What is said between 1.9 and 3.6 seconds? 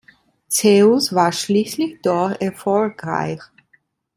doch erfolgreich.